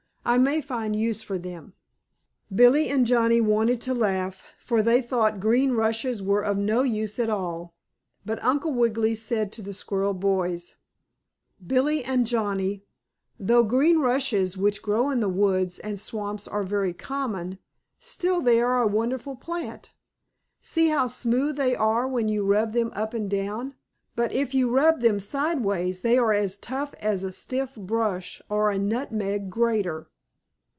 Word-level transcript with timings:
I 0.23 0.37
may 0.37 0.61
find 0.61 0.95
use 0.95 1.23
for 1.23 1.39
them." 1.39 1.73
Billie 2.53 2.89
and 2.89 3.07
Johnnie 3.07 3.41
wanted 3.41 3.81
to 3.81 3.93
laugh, 3.95 4.43
for 4.59 4.83
they 4.83 5.01
thought 5.01 5.39
green 5.39 5.71
rushes 5.71 6.21
were 6.21 6.43
of 6.45 6.59
no 6.59 6.83
use 6.83 7.17
at 7.17 7.27
all. 7.29 7.73
But 8.23 8.41
Uncle 8.43 8.71
Wiggily 8.71 9.15
said 9.15 9.51
to 9.53 9.63
the 9.63 9.73
squirrel 9.73 10.13
boys: 10.13 10.75
"Billie 11.65 12.03
and 12.03 12.27
Johnnie, 12.27 12.85
though 13.39 13.63
green 13.63 13.97
rushes, 13.97 14.55
which 14.55 14.83
grow 14.83 15.09
in 15.09 15.21
the 15.21 15.27
woods 15.27 15.79
and 15.79 15.99
swamps 15.99 16.47
are 16.47 16.63
very 16.63 16.93
common, 16.93 17.57
still 17.99 18.41
they 18.41 18.61
are 18.61 18.81
a 18.83 18.87
wonderful 18.87 19.35
plant. 19.35 19.89
See 20.61 20.89
how 20.89 21.07
smooth 21.07 21.57
they 21.57 21.75
are 21.75 22.07
when 22.07 22.29
you 22.29 22.45
rub 22.45 22.73
them 22.73 22.91
up 22.93 23.15
and 23.15 23.27
down. 23.27 23.73
But 24.15 24.33
if 24.33 24.53
you 24.53 24.69
rub 24.69 25.01
them 25.01 25.19
sideways 25.19 26.01
they 26.01 26.15
are 26.17 26.31
as 26.33 26.59
rough 26.69 26.93
as 26.99 27.23
a 27.23 27.31
stiff 27.31 27.75
brush 27.75 28.39
or 28.49 28.69
a 28.69 28.77
nutmeg 28.77 29.49
grater." 29.49 30.07